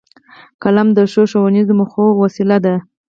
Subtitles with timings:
[0.63, 2.75] قلم د ښو ښوونیزو موخو وسیله ده